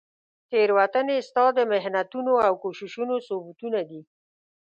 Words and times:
تیروتنې 0.49 1.17
ستا 1.27 1.45
د 1.57 1.59
محنتونو 1.71 2.33
او 2.47 2.53
کوښښونو 2.61 3.15
ثبوتونه 3.27 3.79
دي. 3.89 4.01